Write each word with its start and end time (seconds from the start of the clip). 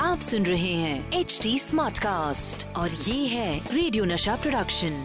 आप 0.00 0.20
सुन 0.20 0.46
रहे 0.46 0.72
हैं 0.74 1.12
एच 1.20 1.38
डी 1.42 1.58
स्मार्ट 1.58 1.98
कास्ट 1.98 2.66
और 2.76 2.90
ये 2.90 3.26
है 3.26 3.74
radio 3.74 4.04
Nasha 4.04 4.36
production 4.36 4.96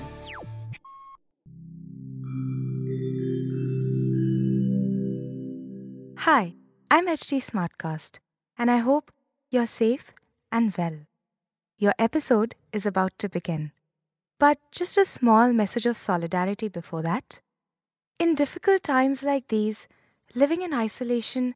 Hi, 6.26 6.54
I'm 6.92 7.08
HT 7.08 7.38
Smartcast, 7.48 8.18
and 8.58 8.72
I 8.72 8.78
hope 8.78 9.12
you're 9.52 9.68
safe 9.68 10.08
and 10.52 10.74
well. 10.76 10.96
Your 11.80 11.94
episode 12.00 12.56
is 12.74 12.88
about 12.88 13.20
to 13.20 13.30
begin. 13.30 13.68
But 14.40 14.58
just 14.72 14.98
a 14.98 15.06
small 15.06 15.54
message 15.54 15.86
of 15.86 15.98
solidarity 15.98 16.70
before 16.70 17.04
that. 17.04 17.40
In 18.20 18.34
difficult 18.34 18.84
times 18.84 19.22
like 19.22 19.48
these, 19.50 19.88
living 20.34 20.62
in 20.62 20.74
isolation 20.74 21.56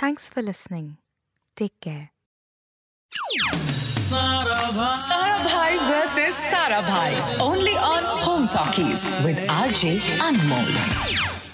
Thanks 0.00 0.28
for 0.28 0.42
listening. 0.42 0.98
Take 1.56 1.72
care. 1.84 2.10
सारा 4.08 5.38
भाई 5.38 5.78
versus 5.78 6.36
Sarabhai. 6.80 7.14
Only 7.46 7.74
on 7.86 8.04
home 8.24 8.46
talkies 8.54 9.04
with 9.24 9.40
RJ 9.50 9.90
Anmol 10.26 10.70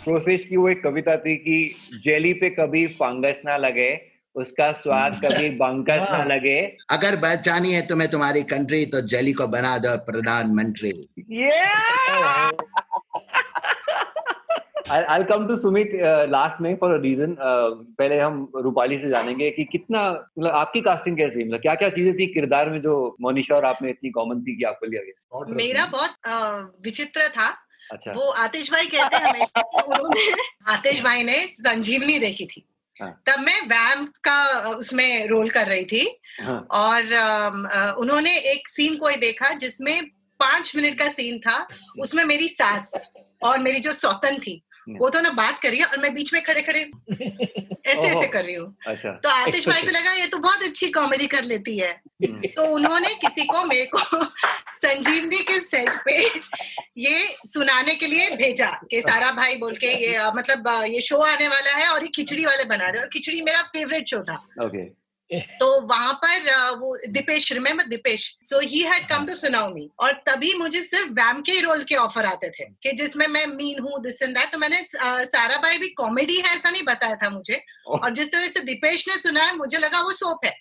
process 0.05 0.45
की 0.49 0.57
वो 0.57 0.69
एक 0.69 0.83
कविता 0.83 1.17
थी 1.25 1.37
कि 1.47 1.57
jelly 2.05 2.33
पे 2.43 2.51
कभी 2.59 2.87
fungus 3.01 3.41
ना 3.45 3.57
लगे 3.57 3.91
उसका 4.35 4.71
स्वाद 4.83 5.21
कभी 5.25 5.49
बंकस 5.59 6.07
ना 6.11 6.23
लगे। 6.25 6.61
अगर 6.91 7.17
बचानी 7.25 7.73
है 7.75 7.87
तुम्हें 7.89 8.11
तुम्हारी 8.11 8.43
कंट्री 8.53 8.85
तो 8.95 9.01
जेली 9.09 9.33
को 9.41 9.47
बना 9.57 9.77
दो 9.79 9.97
प्रधानमंत्री। 10.11 10.93
I'll 14.85 15.25
come 15.25 15.47
to 15.49 15.57
Sumit 15.57 15.91
last 16.31 16.61
में 16.61 16.75
फॉर 16.77 16.95
अ 16.95 17.01
रीजन 17.03 17.37
पहले 17.41 18.19
हम 18.19 18.49
रूपाली 18.57 18.99
से 18.99 19.09
जानेंगे 19.11 19.51
कि 19.51 19.65
कितना 19.65 20.03
मतलब 20.11 20.51
आपकी 20.51 20.81
कास्टिंग 20.81 21.17
कैसी 21.17 21.45
मतलब 21.45 21.61
क्या 21.61 21.75
क्या 21.75 21.89
चीज़ें 21.89 22.13
थी 22.15 22.27
किरदार 22.35 22.71
में 22.71 22.81
जो 22.83 22.95
मोनिशा 23.21 23.55
और 23.57 23.65
आप 23.65 23.79
में 23.83 23.89
इतनी 23.91 24.11
कॉमन 24.11 24.41
थी 24.41 24.57
कि 24.57 24.65
आपको 24.65 24.87
लिया 24.87 25.03
गया? 25.03 25.55
मेरा 25.57 25.87
बहुत 25.87 26.77
विचित्र 26.85 27.29
था। 27.29 27.49
अच्छा। 27.93 28.13
वो 28.13 28.29
आतिश 28.43 28.71
भाई 28.73 28.87
कहते 28.87 29.17
हैं 29.17 29.29
हमेशा 29.29 29.61
उन्होंने 29.83 30.31
आतिश 30.73 31.03
भाई 31.03 31.23
ने 31.23 31.39
संजीवनी 31.61 32.19
देखी 32.19 32.47
थी। 32.47 32.65
हाँ। 32.97 33.11
तब 33.27 33.41
मैं 33.41 33.61
वैम 33.69 34.05
का 34.25 34.71
उसमें 34.71 35.29
रोल 35.29 35.49
कर 35.51 35.67
रही 35.67 35.85
थी। 35.85 36.07
हाँ। 36.41 36.61
और 36.73 37.97
उन्होंने 38.01 38.37
एक 38.53 38.69
सीन 38.69 38.97
कोई 38.99 39.17
देखा 39.17 39.53
जिसमें 39.65 40.05
पाँच 40.41 40.73
मिनट 40.77 40.99
का 40.99 41.09
सीन 41.09 41.39
था। 41.39 41.67
उसमें 42.01 42.25
मेरी 42.25 42.49
सास 42.49 43.11
और 43.43 43.59
मेरी 43.59 43.81
जो 43.81 43.93
सौतन 43.93 44.39
थी। 44.39 44.61
वो 44.89 45.09
तो 45.11 45.21
ना 45.21 45.31
बात 45.31 45.59
कर 45.59 45.69
रही 45.69 45.79
है 45.79 45.85
और 45.85 45.99
मैं 45.99 46.15
बीच 46.15 46.33
में 46.33 46.43
खड़े 46.43 46.63
खड़े 46.63 46.81
ऐसे 47.87 48.07
ऐसे 48.09 48.27
कर 48.27 48.45
रही 48.45 48.55
हूँ। 48.55 48.77
अच्छा। 48.87 49.11
तो 49.23 49.29
आतिश 49.29 49.69
भाई 49.69 49.83
को 49.83 49.91
लगा 49.91 50.13
ये 50.13 50.27
तो 50.27 50.39
बहुत 50.39 50.63
अच्छी 50.63 50.89
कॉमेडी 50.91 51.27
कर 51.27 51.45
लेती 51.45 51.79
है। 51.79 51.91
हम्म, 52.25 52.47
तो 52.47 52.65
उन्होंने 52.75 53.15
किसी 53.15 53.45
को 53.45 53.65
मेरे 53.65 53.87
को 53.95 54.25
संजीवनी 54.85 55.37
के 55.37 55.59
सेट 55.61 55.91
पे 56.05 56.19
ये 56.99 57.27
सुनाने 57.47 57.95
के 57.95 58.07
लिए 58.07 58.31
भेजा 58.37 58.71
कि 58.91 59.01
सारा 59.01 59.31
भाई 59.33 59.57
बोल 59.57 59.77
के 59.77 59.93
ये 60.07 60.31
मतलब 60.37 60.69
ये 60.85 61.01
शो 61.01 61.17
आने 61.17 61.49
वाला 61.49 61.73
है 61.73 61.89
और 61.89 62.03
ये 62.03 62.09
खिचड़ी 62.15 62.45
वाले 62.45 62.65
बना 62.65 62.89
रहे 62.89 63.03
और 63.03 63.09
खिचड़ी 63.09 63.41
मेरा 63.43 63.63
फेवरेट 63.63 64.09
शो 64.09 64.23
था। 64.23 64.37
ओके 64.63 65.04
तो 65.41 65.81
वहाँ 65.83 66.13
पर 66.25 66.51
वो 66.77 66.97
Dipesh 67.09 67.53
remember 67.53 67.85
Dipesh? 67.85 68.27
So 68.43 68.61
he 68.61 68.83
had 68.83 69.09
come 69.09 69.27
to 69.27 69.35
सुनाओ 69.35 69.73
मी 69.75 69.89
और 70.01 70.13
तभी 70.27 70.53
मुझे 70.55 70.83
सिर्फ़ 70.83 71.11
वैम 71.13 71.41
के 71.41 71.61
रोल 71.61 71.85
के 71.85 71.97
ऑफ़र 71.97 72.27
आते 72.27 72.51
थे 72.51 72.65
कि 72.83 72.93
जिसमें 72.93 73.27
मैं 73.27 73.47
मीन 73.47 73.83
हूँ 73.83 74.03
दिस 74.03 74.23
एंड 74.23 74.37
दैट 74.39 74.53
तो 74.53 74.59
मैंने 74.59 74.83
सारा 74.85 75.57
भाई 75.59 75.79
भी 75.79 75.89
कॉमेडी 75.95 76.37
है 76.37 76.55
ऐसा 76.57 76.71
नहीं 76.71 76.83
बताया 76.83 77.17
था 77.17 77.31
मुझे। 77.31 77.63
और 77.87 78.11
जिस 78.11 78.33
तरह 78.33 78.49
से 78.49 78.61
दीपेश 78.61 79.09
ने 79.09 79.19
सुना 79.19 79.45
है 79.45 79.57
मुझे 79.57 79.79
लगा 79.79 80.01
वो 80.01 80.13
सोप 80.15 80.45
है। 80.45 80.57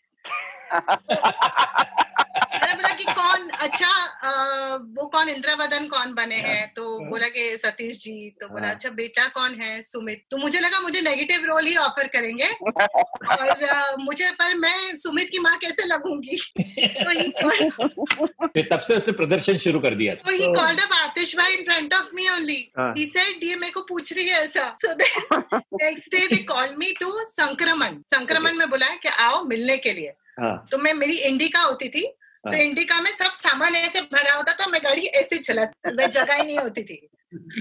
मैंने 2.56 2.74
बोला 2.74 2.90
कि 2.94 3.04
कौन 3.04 3.50
अच्छा 3.50 3.88
अ, 4.24 4.76
वो 4.98 5.06
कौन 5.08 5.30
इंद्रवदन 5.30 5.88
कौन 5.88 6.14
बने 6.14 6.36
हैं? 6.36 6.74
तो 6.76 7.00
बोला 7.00 7.28
कि 7.28 7.58
सतीश 7.58 7.98
जी 7.98 8.30
तो 8.42 8.48
बोला 8.48 8.66
हाँ। 8.68 8.74
अच्छा 8.76 8.90
बेटा 8.90 9.26
कौन 9.28 9.56
है? 9.62 9.82
सुमित। 9.82 10.24
तो 10.32 10.38
मुझे 10.38 10.60
लगा 10.60 10.80
मुझे 10.80 11.02
नेगेटिव 11.02 11.46
रोल 11.46 11.66
ही 11.68 11.76
ऑफ़र 11.78 12.08
करेंगे। 12.08 12.46
और 12.46 13.64
अ, 13.64 13.96
मुझे 14.00 14.30
पर 14.32 14.56
मैं 14.56 14.96
सुमित 14.96 15.30
की 15.32 15.40
माँ 15.40 15.58
कैसे 15.58 15.86
लगूँगी? 15.86 16.38
तो 16.58 17.10
ही 17.10 18.64
तब 18.64 18.80
से 18.80 18.96
उसने 18.96 19.14
प्रदर्शन 19.14 19.58
शुरू 19.58 19.80
कर 19.80 19.96
दिया 19.96 20.16
तो 20.16 20.32
ही 20.32 20.54
कॉल्ड 20.54 20.82
अप 20.82 20.94
आतिश 20.94 21.36
भाई 21.38 21.54
in 21.54 21.64
front 21.64 21.94
of 21.94 22.10
me 22.16 22.30
only 22.30 22.72
हाँ। 22.80 22.94
ही 22.98 23.06
सेड 23.06 23.44
ये 23.44 23.56
मेरे 23.56 23.72
को 23.72 23.82
पूछ 23.82 24.14
रही 24.14 24.28
है 24.30 24.42
ऐसा। 24.44 24.76
So 24.86 24.94
next 24.94 26.12
day 26.16 26.28
they 26.28 26.44
called 26.44 26.78
me 26.78 26.92
to 27.02 27.12
संक्रमण। 27.30 27.98
संक्रमण 28.16 28.54
में 28.54 28.70
बुलाया 28.70 28.96
कि 28.96 29.10
आओ 29.20 29.44
मिलने 29.44 29.78
के 29.78 29.94
लिए। 29.94 30.08
हाँ 30.08 30.23
तो 30.40 30.78
मैं 30.78 30.94
मेरी 30.94 31.18
इंडिका 31.18 31.62
होती 31.62 31.90
थी 31.90 32.08
तो 32.44 32.50
हाँ। 32.50 32.60
इंडिका 32.60 33.02
में 33.02 33.12
सब 33.12 33.32
सामान 33.32 33.76
ऐसे 33.76 34.02
भरा 34.02 34.34
होता 34.34 34.54
था 34.54 34.68
मैं 34.68 34.82
गाड़ी 34.84 35.02
ऐसे 35.02 35.38
चला 35.38 35.62
मैं 35.92 36.12
जगह 36.12 36.34
ही 36.34 36.44
नहीं 36.44 36.58
होती 36.58 36.84
थी। 36.84 37.10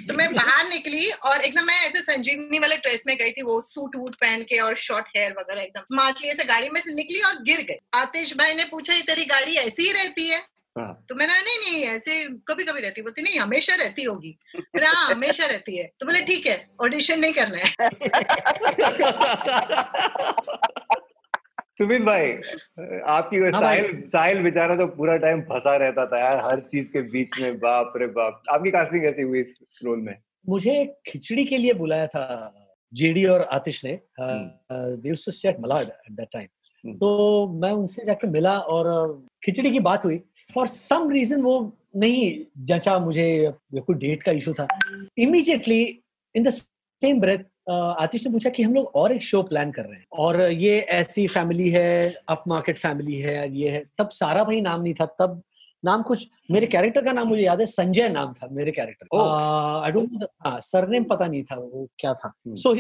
तो 0.08 0.14
मैं 0.14 0.34
बाहर 0.34 0.68
निकली 0.68 1.10
और 1.10 1.40
एकदम 1.40 1.64
मैं 1.64 1.80
ऐसे 1.80 2.00
संजीवनी 2.00 2.58
वाले 2.58 2.76
ड्रेस 2.76 3.04
में 3.06 3.16
गई 3.16 3.30
थी 3.30 3.42
वो 3.42 3.60
सूट 3.60 3.96
वूट 3.96 4.14
पहन 4.14 4.42
के 4.42 4.58
और 4.58 4.74
शॉर्ट 4.74 5.06
हेयर 5.16 5.32
वगैरह 5.32 5.62
एकदम 5.62 5.80
स्मार्टली 5.80 6.28
ऐसे 6.28 6.44
गाड़ी 6.44 6.68
में 6.68 6.80
से 6.80 6.94
निकली 6.94 7.20
और 7.20 7.42
गिर 7.42 7.60
गई। 7.60 7.76
आतिश 7.94 8.36
भाई 8.36 8.54
ने 8.54 8.64
पूछा 8.64 8.92
ये 8.92 9.02
तेरी 9.02 9.24
गाड़ी 9.24 9.54
ऐसी 9.54 9.82
ही 9.82 9.92
रहती 9.92 10.28
है? 10.28 10.38
हाँ। 10.78 11.06
तो 11.08 11.14
मैंने 11.14 11.40
नहीं 11.40 11.72
नहीं 11.72 11.84
ऐसे 11.84 12.24
कभी 12.24 12.64
कभी 12.64 12.80
रहती 12.80 13.02
बोलती 13.02 13.22
नहीं 13.22 13.38
हमेशा 13.38 13.74
रहती 13.74 14.02
होगी। 14.02 14.38
हाँ 14.84 15.10
हमेशा 15.10 15.46
रहती 15.46 15.76
है। 15.76 15.92
तो 16.00 16.06
बोले 16.06 16.22
ठीक 16.22 16.46
है 16.46 16.70
ऑडिशन 16.80 17.20
नहीं 17.20 17.32
करना 17.32 17.58
है। 17.58 17.72
सुमित 21.78 22.02
भाई 22.02 22.26
आपकी 23.12 23.38
वो 23.40 23.50
हाँ 23.52 23.60
साहिल 23.62 24.00
साहिल 24.08 24.42
बेचारा 24.42 24.76
तो 24.76 24.86
पूरा 24.86 25.16
टाइम 25.16 25.40
फंसा 25.42 25.76
रहता 25.76 26.04
था 26.06 26.18
यार 26.18 26.38
हर 26.44 26.60
चीज़ 26.72 26.88
के 26.88 27.02
बीच 27.02 27.40
में 27.40 27.58
बाप 27.58 27.92
रे 27.96 28.06
बाप। 28.06 28.42
आपकी 28.50 28.70
कास्टिंग 28.70 29.02
कैसी 29.02 29.22
हुई 29.22 29.40
इस 29.40 29.54
रोल 29.84 29.98
में? 29.98 30.14
मुझे 30.48 30.84
खिचड़ी 31.06 31.44
के 31.44 31.58
लिए 31.58 31.72
बुलाया 31.74 32.06
था 32.06 32.24
जेडी 32.92 33.24
और 33.24 33.42
आतिश 33.52 33.84
ने 33.84 33.92
मलाड 35.60 35.88
एट 35.88 36.12
दैट 36.12 36.28
टाइम। 36.32 36.94
तो 36.94 37.48
मैं 37.62 37.70
उनसे 37.72 38.04
जाकर 38.04 38.28
मिला 38.28 38.58
और 38.58 38.86
खिचड़ी 39.44 39.70
की 39.70 39.80
बात 39.80 40.04
हुई। 40.04 40.20
फॉर 40.54 40.66
सम 40.66 41.10
रीजन 41.10 41.42
वो 41.42 41.54
नहीं 41.96 42.44
जचा 42.66 42.98
मुझे 42.98 43.52
कोई 43.76 43.96
डेट 43.96 44.22
का 44.22 44.32
इशू 44.32 44.52
था। 44.52 44.66
Immediately 45.18 45.82
in 46.34 46.42
the 46.44 46.50
same 46.50 47.20
breath 47.20 47.38
Atish 47.66 48.26
ने 48.26 48.32
पूछा 48.32 48.50
कि 48.50 48.62
हम 48.62 48.74
लोग 48.74 48.96
और 48.96 49.12
एक 49.12 49.22
शो 49.24 49.42
प्लान 49.42 49.70
कर 49.72 49.82
रहे 49.82 49.96
हैं। 49.96 50.06
और 50.18 50.40
ये 50.40 50.78
ऐसी 50.80 51.26
फैमिली 51.28 51.68
है 51.70 52.14
अप 52.28 52.44
मार्केट 52.48 52.78
फैमिली 52.78 53.20
है 53.20 53.50
ये 53.56 53.70
है। 53.70 53.84
तब 53.98 54.08
सारा 54.12 54.44
भाई 54.44 54.60
नाम 54.60 54.82
नहीं 54.82 54.94
था 54.94 55.06
तब 55.18 55.42
नाम 55.84 56.02
कुछ 56.02 56.26
मेरे 56.50 56.66
कैरेक्टर 56.66 57.04
का 57.04 57.12
नाम 57.12 57.28
मुझे 57.28 57.42
याद 57.42 57.60
है 57.60 57.66
संजय 57.66 58.08
नाम 58.08 58.32
था 58.32 58.48
मेरे 58.52 58.72
कैरेक्टर. 58.72 59.06
आई 59.84 59.92
डोंट 59.92 60.26
सरनेम 60.64 61.04
पता 61.04 61.26
नहीं 61.26 61.42
था 61.44 61.56
वो 61.56 61.86
क्या 61.98 62.12
था. 62.14 62.32
सो 62.48 62.74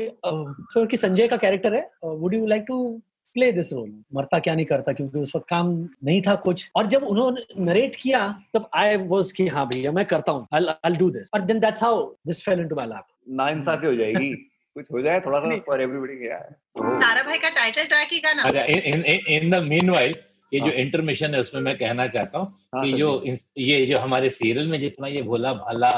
सो 0.72 0.86
कि 0.86 0.96
संजय 0.96 1.28
का 1.28 1.36
कैरेक्टर 1.36 1.74
है 1.74 1.88
would 2.04 2.34
you 2.34 2.46
like 2.46 2.64
to 2.68 3.00
play 3.36 3.50
this 3.52 3.72
role 3.72 3.92
मरता 4.14 4.38
क्या 4.38 4.54
नहीं 4.54 4.66
करता 4.66 4.92
क्योंकि 4.92 5.18
उस 5.18 5.34
वक्त 5.36 5.46
काम 5.48 5.68
नहीं 6.04 6.20
था 6.22 6.34
कुछ। 6.36 6.70
और 6.76 6.86
जब 6.86 7.02
उन्होंने 7.04 7.64
नरेट 7.64 7.96
किया 7.96 8.26
तब 8.54 8.68
आई 8.74 8.96
वाज 9.06 9.32
कि 9.32 9.46
हाँ 9.48 9.66
भैया 9.66 9.92
मैं 9.92 10.04
करता 10.06 10.32
हूँ 10.32 10.46
आई 10.54 10.66
आई 10.84 10.96
डू 10.96 11.10
दिस 11.10 11.30
और 11.34 11.40
then 11.40 11.60
that's 11.60 11.82
how 11.82 12.04
this 12.26 12.44
fell 12.44 12.60
into 12.60 12.76
my 12.76 12.86
lap 12.86 13.04
नाइंसाफी 13.40 13.86
हो 13.86 13.94
जाएगी। 13.94 14.34
कुछ 14.76 14.84
हो 14.92 15.00
जाए 15.02 15.20
थोड़ा 15.20 15.38
सा 15.40 15.56
फॉर 15.66 15.82
एवरीबॉडी 15.82 16.14
है। 16.24 16.40
सारा 16.78 17.22
भाई 17.22 17.38
का 17.38 17.48
टाइटल 17.56 17.84
ट्रैक 17.84 18.12
ही 18.12 18.18
गाना। 18.20 18.42
अच्छा 18.42 18.62
इन 18.64 19.02
इन 19.04 19.26
इन 19.36 19.50
द 19.50 19.62
मीनवाइल 19.62 20.14
ये 20.52 20.60
जो 20.60 20.66
हाँ। 20.66 20.72
इंटरमिशन 20.74 21.34
है 21.34 21.40
उसमें 21.40 21.60
मैं 21.62 21.76
कहना 21.78 22.06
चाहता 22.06 22.38
हूँ 22.38 22.46
हाँ, 22.74 22.84
कि 22.84 22.92
जो 22.92 23.24
ये 23.58 23.84
जो 23.86 23.98
हमारे 23.98 24.30
सीरियल 24.30 24.66
में 24.68 24.78
जितना 24.80 25.06
ये 25.08 25.22
भोला 25.22 25.52
भाला 25.54 25.90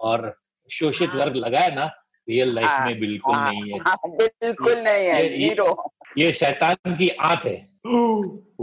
और 0.00 0.34
शोषित 0.70 1.10
हाँ। 1.10 1.20
वर्ग 1.20 1.36
लगा 1.36 1.60
है 1.60 1.74
ना 1.74 1.84
रियल 2.28 2.54
लाइफ 2.54 2.68
हाँ, 2.68 2.86
में 2.86 2.98
बिल्कुल 3.00 3.34
हाँ, 3.34 3.52
नहीं 3.52 3.72
है। 3.72 3.78
हाँ, 3.78 3.96
बिल्कुल 4.06 4.74
नहीं 4.78 5.06
है 5.06 5.26
ज़ीरो 5.28 5.92
ये 6.18 6.32
शैतान 6.32 6.94
की 6.96 7.08
आँख 7.30 7.46
है। 7.46 7.56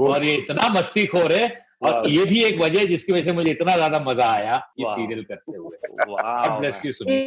और 0.09 0.23
ये 0.23 0.35
इतना 0.35 0.67
मस्तीखोर 0.69 1.31
है 1.33 1.47
और 1.81 2.09
ये 2.09 2.25
भी 2.25 2.43
एक 2.43 2.59
वजह 2.61 2.79
है 2.79 2.85
जिसकी 2.87 3.13
वजह 3.13 3.23
से 3.23 3.31
मुझे 3.31 3.49
इतना 3.51 3.75
ज़्यादा 3.75 3.99
मज़ा 3.99 4.25
आया 4.31 4.55
ये 4.79 4.85
सीरियल 4.95 5.23
करते 5.23 5.57
हुए। 5.57 5.77
वाह। 6.09 6.59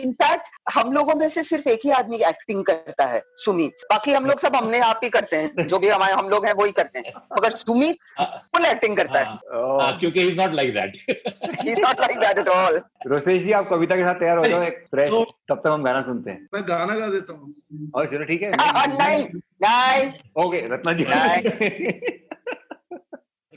इनफैक्ट 0.02 0.48
हम 0.74 0.92
लोगों 0.92 1.14
में 1.14 1.28
से 1.28 1.42
सिर्फ़ 1.42 1.68
एक 1.68 1.80
ही 1.84 1.90
आदमी 1.90 2.16
एक्टिंग 2.16 2.64
करता 2.64 3.06
है 3.06 3.22
सुमित 3.36 3.84
बाकी 3.90 4.12
हम 4.12 4.26
लोग 4.26 4.38
सब 4.38 4.56
हमने 4.56 4.78
आप 4.80 5.00
ही 5.04 5.10
करते 5.10 5.36
हैं। 5.36 5.66
जो 5.66 5.78
भी 5.78 5.88
हमारे 5.88 6.12
हम 6.12 6.28
लोग 6.28 6.46
हैं 6.46 6.52
वो 6.52 6.64
ही 6.64 6.72
करते 6.72 6.98
हैं। 6.98 7.12
मगर 7.38 7.50
सुमित 7.50 7.96
फुल 8.20 8.66
एक्टिंग 8.66 8.96
करता 8.96 9.18
है। 9.18 9.24
हाँ, 9.24 9.40
हाँ, 9.80 9.98
क्योंकि 9.98 10.22
is 10.28 10.36
not 10.40 10.52
like 10.52 10.74
that 10.74 10.96
is 11.68 11.80
not 11.80 12.00
like 12.00 12.18
that 12.18 12.38
at 12.38 12.48
all 12.48 12.80
Rosesh 13.06 13.42
ji 13.42 13.52
आप 13.52 13.68
कविता 13.68 13.96
के 13.96 14.02
साथ 14.02 14.14
तैयार 14.14 14.38
हो 14.38 14.46
जाओ 14.46 14.62
एक 14.62 14.84
फ्रेश 14.90 15.10
तो- 15.10 15.26
तब 15.48 15.58
तक 15.58 15.66
हम 15.66 15.82
गाना 15.82 16.02
सुनते 16.02 16.30
हैं। 16.30 16.48
मैं 16.54 16.62
गाना 16.68 16.96
गा 16.98 17.06
देता 17.08 17.32
हूँ। 17.32 17.52
हाँ, 17.52 17.90
और 17.94 18.06
चलो 18.06 18.24
ठीक 18.24 18.42
है। 18.42 18.48
नहीं 18.98 19.24
नहीं। 19.64 20.10
ओके 20.44 20.66
रत्ना 20.74 20.92
जी। 20.92 21.04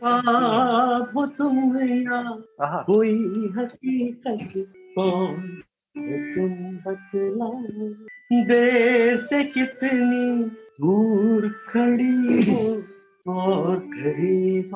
आप 0.05 1.13
तुम 1.37 1.77
या 1.77 2.21
कोई 2.85 3.13
हकीकत 3.57 4.51
कौन 4.97 5.61
है 5.95 6.33
तुम 6.33 6.51
बतलाओ 6.85 8.43
देर 8.49 9.17
से 9.17 9.43
कितनी 9.43 10.45
दूर 10.81 11.49
खड़ी 11.67 12.51
हो 12.51 12.61
और 13.33 13.79
करीब 13.93 14.75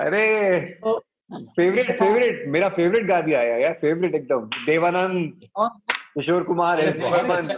अरे 0.00 0.28
फेवरेट 1.32 1.90
फेवरेट 1.98 2.44
मेरा 2.48 2.68
फेवरेट 2.68 3.06
गा 3.06 3.20
दिया 3.20 3.40
है 3.40 3.62
यार 3.62 3.72
फेवरेट 3.72 4.14
एकदम 4.14 4.48
देवानंद। 4.66 5.48
किशोर 6.18 6.42
कुमार 6.42 6.80
अच्छा। 6.80 7.54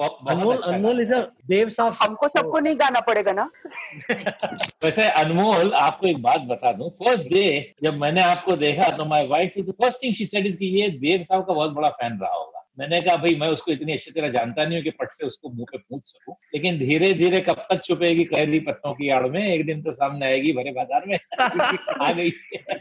बहुत 0.00 0.28
अनमोल 0.28 0.56
अच्छा 0.56 0.72
अनमोल 0.72 1.00
इज़ 1.00 1.12
देव 1.46 1.68
साहब 1.68 1.96
हमको 2.02 2.28
सबको 2.28 2.58
नहीं 2.58 2.76
गाना 2.76 3.00
पड़ेगा 3.00 3.32
ना? 3.32 3.50
वैसे 4.84 5.10
अनमोल 5.10 5.72
आपको 5.72 6.06
एक 6.06 6.22
बात 6.22 6.40
बता 6.40 6.72
दूँ। 6.72 6.90
फ़र्स्ट 6.90 7.28
डे 7.28 7.74
जब 7.82 7.94
मैंने 7.94 8.20
आपको 8.20 8.56
देखा 8.56 8.96
तो 8.96 9.04
my 9.04 9.26
wife 9.26 9.52
first 9.58 10.02
thing 10.02 10.14
she 10.14 10.26
said 10.26 10.46
is 10.46 10.56
कि 10.56 10.66
ये 10.66 10.88
देव 10.88 11.22
साहब 11.22 11.46
का 11.46 11.54
बहुत 11.54 11.70
बड़ा 11.70 11.88
फ़ैन 11.88 12.18
रहा 12.18 12.32
होगा। 12.32 12.65
मैंने 12.78 13.00
कहा 13.02 13.16
भाई 13.16 13.34
मैं 13.34 13.48
उसको 13.48 13.72
इतनी 13.72 13.92
अच्छी 13.92 14.10
तरह 14.10 14.28
जानता 14.28 14.64
नहीं 14.64 14.76
हूँ 14.76 14.84
कि 14.84 14.90
पट 14.90 15.10
से 15.10 15.26
उसको 15.26 15.48
मुँह 15.50 15.66
पे 15.72 15.78
पूछ 15.78 16.02
सकूँ। 16.04 16.34
लेकिन 16.54 16.78
धीरे 16.78 17.12
धीरे 17.14 17.40
कब 17.40 17.66
तक 17.70 17.82
छुपेगी 17.84 18.24
कैरी 18.24 18.60
पत्तों 18.60 18.92
की 18.94 19.08
आड़ 19.08 19.26
में 19.26 19.40
एक 19.46 19.64
दिन 19.66 19.82
तो 19.82 19.92
सामने 19.92 20.26
आएगी 20.26 20.52
भरे 20.52 20.72
बाज़ार 20.72 21.04
में। 21.06 21.18
आ 22.02 22.12
गई। 22.12 22.30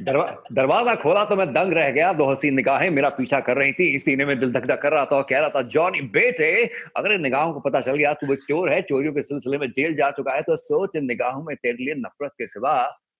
दरवाज़ा 0.01 0.95
खोला 0.95 1.23
तो 1.25 1.35
मैं 1.35 1.47
दंग 1.53 1.73
रह 1.73 1.89
गया। 1.91 2.11
दो 2.13 2.31
हसीन 2.31 2.55
निगाहें 2.55 2.89
मेरा 2.89 3.09
पीछा 3.09 3.39
कर 3.39 3.57
रही 3.57 3.71
थी। 3.71 3.93
इसी 3.95 4.15
ने 4.15 4.25
में 4.25 4.39
दिल 4.39 4.51
धक 4.53 4.65
धक 4.65 4.81
कर 4.81 4.91
रहा 4.91 5.05
था 5.05 5.15
और 5.15 5.25
कह 5.29 5.39
रहा 5.39 5.49
था 5.49 5.61
जॉनी 5.69 6.01
बेटे 6.11 6.51
अगर 6.97 7.11
इन 7.11 7.21
निगाहों 7.21 7.53
को 7.53 7.59
पता 7.59 7.81
चल 7.81 7.95
गया 7.95 8.13
तू 8.13 8.33
एक 8.33 8.39
चोर 8.47 8.71
है 8.73 8.81
चोरियों 8.81 9.13
के 9.13 9.21
सिलसिले 9.21 9.57
में 9.57 9.67
जेल 9.71 9.95
जा 9.95 10.09
चुका 10.11 10.33
है 10.33 10.41
तो 10.41 10.55
सोच 10.55 10.95
इन 10.95 11.05
निगाहों 11.05 11.43
में 11.43 11.55
तेरे 11.55 11.83
लिए 11.83 11.95
नफरत 11.97 12.31
के 12.31 12.45
सिवा 12.45 12.75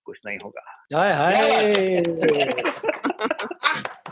कुछ 0.06 0.22
नहीं 0.26 0.38
होगा। 0.44 0.62
हाय 0.94 1.14
हाय। 1.14 2.04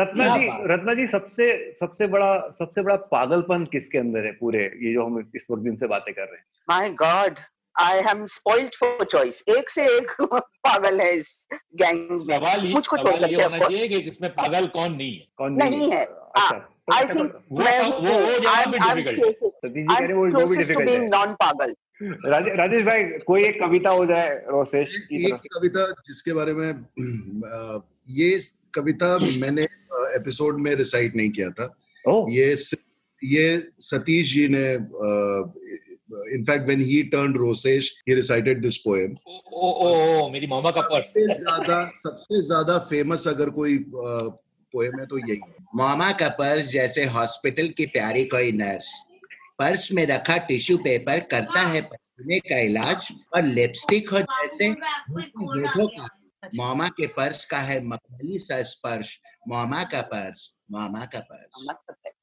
रत्ना 0.00 0.36
जी 0.36 0.48
रत्ना 0.72 0.94
जी 0.94 1.06
सबसे 1.06 1.74
सबसे 1.80 2.06
बड़ा 2.06 2.50
सबसे 2.58 2.82
बड़ा 2.82 2.96
पागलपन 2.96 3.64
किसके 3.64 3.98
अंदर 3.98 4.26
है 4.26 4.32
पूरे 4.32 4.64
ये 4.82 4.92
जो 4.92 5.04
हम 5.06 5.30
इस 5.36 5.46
वक्त 5.50 5.62
दिन 5.62 5.74
से 5.74 5.86
बातें 5.86 6.14
कर 6.14 6.22
रहे 6.22 6.36
हैं? 6.36 6.44
My 6.70 6.90
god 6.90 7.38
I 7.80 7.98
am 7.98 8.24
spoiled 8.26 8.74
for 8.74 9.04
choice 9.04 9.44
एक 9.48 9.70
से 9.70 9.84
एक 9.96 10.16
पागल 10.42 11.00
है 11.00 11.12
इस 11.16 11.48
गैंग 11.74 12.10
में। 12.10 12.18
सवाल 12.18 12.66
ये 12.66 12.72
मुझको 12.72 12.96
छोड़ 12.96 13.08
सवाल 13.08 13.30
ये 13.30 13.42
होना 13.42 13.58
चाहिए 13.58 13.88
कि 13.88 13.98
इसमें 13.98 14.30
पागल 14.30 14.66
कौन 14.66 14.92
नहीं 14.92 15.12
है। 15.18 15.26
कौन 15.36 15.52
नहीं 15.52 15.70
नहीं 15.70 15.90
है। 15.90 15.98
है। 15.98 16.04
अच्छा। 16.04 16.58
तो 16.58 16.77
तो 16.88 16.94
I 16.94 17.06
think 17.06 17.32
मैं 17.58 17.78
वो 17.84 17.90
वो 17.92 18.38
जवाब 18.40 18.70
भी 18.72 18.78
डिफ़िकल्ट 18.78 19.34
तो 19.40 19.48
कह 19.68 19.98
रहे 19.98 20.12
वो 20.12 20.24
भी 20.24 20.56
डिफ़िकल्ट 20.56 20.88
है। 20.90 20.98
नॉन 21.08 21.34
पागल 21.42 21.74
राजेश 22.32 22.82
भाई 22.84 23.04
कोई 23.26 23.44
एक 23.44 23.60
कविता 23.60 23.90
हो 23.90 24.04
जाए 24.06 24.28
रोसेश 24.50 24.96
की 25.08 25.24
एक 25.28 25.48
कविता 25.54 25.86
जिसके 26.08 26.32
बारे 26.32 26.52
में 26.54 26.68
ये 28.20 28.30
कविता 28.74 29.16
मैंने 29.40 29.62
एपिसोड 30.16 30.60
में 30.60 30.74
रिसाइट 30.74 31.16
नहीं 31.16 31.30
किया 31.30 31.50
था। 31.50 31.66
ये 32.32 32.54
ये 33.22 33.46
सतीश 33.80 34.32
जी 34.34 34.48
ने 34.48 34.66
in 36.34 36.44
fact 36.44 36.66
when 36.66 36.80
he 36.80 36.98
turned 37.12 37.36
rosesh 37.36 37.88
recited 38.08 38.60
this 38.62 38.76
poem 38.84 39.10
oh 39.26 39.34
oh 39.34 39.72
oh 39.84 39.88
oh, 39.88 40.20
oh 40.20 40.26
meri 40.32 40.48
सबसे 40.48 41.26
ज़्यादा 41.34 41.90
सबसे 41.94 42.40
ज़्यादा 42.42 42.78
फ़ेमस 42.90 43.26
अगर 43.28 43.50
कोई 43.58 43.76
पोएम 44.72 44.98
है 45.00 45.06
तो 45.06 45.18
यही 45.18 45.40
है। 45.48 45.54
मामा 45.74 46.12
का 46.12 46.28
पर्स 46.28 46.66
जैसे 46.66 47.04
हॉस्पिटल 47.04 47.68
की 47.68 47.86
प्यारी 47.86 48.24
कोई 48.24 48.52
नर्स 48.52 48.92
पर्स 49.58 49.92
में 49.92 50.06
रखा 50.06 50.36
टिश्यू 50.36 50.76
पेपर 50.78 51.20
करता 51.20 51.60
है 51.60 51.80
पसीने 51.82 52.38
का 52.40 52.58
इलाज 52.58 53.08
और 53.34 53.42
लिपस्टिक 53.42 54.10
हो 54.10 54.20
जैसे 54.20 54.74
का 55.88 56.08
मामा 56.54 56.88
के 56.88 57.06
पर्स 57.06 57.44
का 57.44 57.58
है 57.58 57.80
मखमली 57.84 58.38
सा 58.38 58.62
स्पर्श 58.62 59.20
मामा 59.48 59.82
का 59.84 60.00
पर्स। 60.02 60.52
मामा 60.70 61.04
का 61.04 61.20
पर्स। 61.20 61.66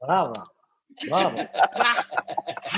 वाह 0.03 0.21
वाह 0.21 0.45
वाह 1.11 1.27
वाह। 1.27 1.45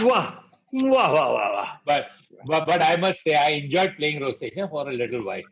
वाह। 0.03 0.25
वाह 0.73 1.07
वाह 1.07 1.27
वाह 1.27 1.49
वाह 1.49 1.97
but 2.45 2.65
but, 2.65 2.81
I 2.81 2.95
must 2.97 3.23
say 3.23 3.35
I 3.35 3.49
enjoyed 3.51 3.95
playing 3.97 4.19
Rosacea 4.19 4.69
for 4.69 4.89
a 4.89 4.93
little 4.93 5.23
while. 5.23 5.47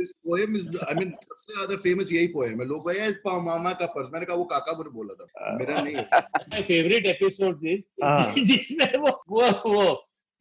This 0.00 0.10
poem 0.12 0.56
is 0.56 0.76
I 0.78 0.94
mean 0.94 1.10
सबसे 1.10 1.52
ज़्यादा 1.54 1.76
फ़ेमस 1.76 2.12
यही 2.12 2.26
पोएम 2.26 2.60
है 2.60 2.66
लोग 2.68 2.86
भाई 2.86 2.96
"ये 2.96 3.10
पा- 3.24 3.42
मामा 3.42 3.72
का 3.72 3.86
पर्स 3.86 4.08
मैंने 4.12 4.26
कहा 4.26 4.36
वो 4.36 4.44
काका 4.44 4.72
ने 4.72 4.90
बोला 4.90 5.14
था 5.14 5.54
मेरा 5.58 5.82
नहीं 5.82 5.96
है 5.96 6.04
My 6.54 6.62
favorite 6.62 7.06
episode 7.12 7.64
is 7.74 7.80
हाँ। 8.02 8.34
जिसमें 8.34 8.98
वो 8.98 9.22
वो 9.28 9.50
वो 9.74 9.84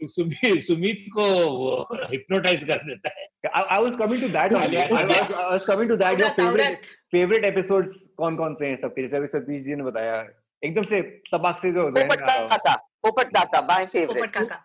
सुमित 0.02 0.64
सुमित 0.64 1.06
को 1.14 1.26
वो 1.58 1.88
हिप्नोटाइज 2.12 2.64
कर 2.64 2.78
देता 2.78 3.10
है 3.20 3.28
I, 3.56 3.62
I 3.78 3.80
was 3.86 3.96
coming 3.96 4.20
to 4.20 4.28
that 4.28 4.54
only. 4.54 4.78
I 4.78 5.06
was, 5.06 5.32
I 5.32 5.54
was 5.54 5.66
coming 5.66 5.88
to 5.90 5.98
that. 5.98 6.20
Your 6.20 6.30
favorite 6.30 6.90
favorite 7.16 7.46
episodes 7.52 7.95
कौन 8.18 8.38
कौन 8.38 8.56
से 8.56 8.68
हैं 8.68 8.76
सबके 8.76 9.02
जैसे 9.02 9.18
अभी 9.18 9.28
सतीश 9.28 9.64
जी 9.64 9.76
ने 9.76 9.84
बताया 9.84 10.18
एकदम 10.64 10.84
से 10.84 11.02
तबाक 11.31 11.60
से 11.60 11.72
जो 11.72 11.84
हो। 11.84 11.90
दाता 11.90 12.76
Popat 13.06 13.31
Tata, 13.31 13.62
my 13.68 13.85
favorite. 13.85 14.18
Popat 14.18 14.33
Kaka. 14.33 14.57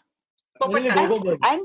Popat 0.61 0.89
Kaka. 0.89 1.37
And 1.51 1.63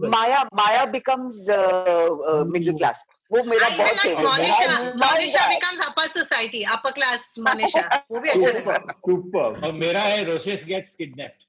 Maya, 0.00 0.44
Maya 0.52 0.86
becomes 0.86 1.48
uh, 1.48 1.56
uh, 1.56 2.44
middle 2.44 2.76
class. 2.76 3.04
वो 3.32 3.42
मेरा 3.46 3.68
बहुत 3.78 3.98
favourite 4.02 4.96
Monisha 4.96 5.42
becomes 5.48 5.80
upper 5.86 6.06
society, 6.12 6.64
upper 6.66 6.92
class 6.92 7.20
Monisha 7.38 7.82
वो 8.10 8.20
भी 8.20 8.28
अच्छा 8.28 8.50
था 8.52 8.94
Super. 9.06 9.64
और 9.64 9.72
मेरा 9.72 10.00
है 10.02 10.24
Roshes 10.26 10.64
gets 10.66 10.96
kidnapped. 11.00 11.46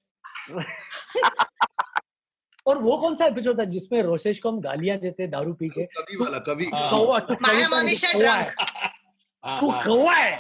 और 2.68 2.78
वो 2.78 2.98
कौन 2.98 3.16
सा 3.16 3.26
एपिसोड 3.26 3.60
था 3.60 3.64
जिसमें 3.74 4.02
रोशेश 4.04 4.40
को 4.40 4.50
हम 4.50 4.60
गालियाँ 4.62 4.98
देते 4.98 5.28
दारू 5.28 5.54
पी 5.62 5.70
के 5.78 5.84
वाला 6.22 6.40
तू 9.60 9.72
कौवा 9.86 10.16
है 10.16 10.40